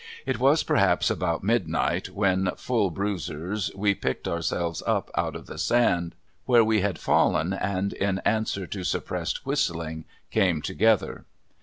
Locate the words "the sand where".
5.45-6.63